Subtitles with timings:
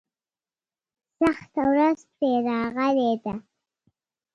[1.19, 3.33] سخته ورځ پرې راغلې ده.